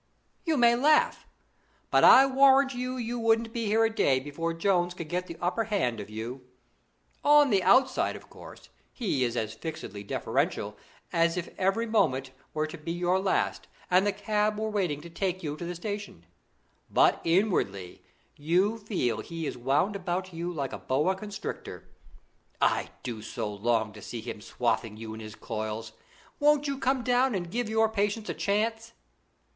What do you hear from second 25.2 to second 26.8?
coils! Won't you